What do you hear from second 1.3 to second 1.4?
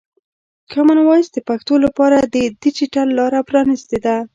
د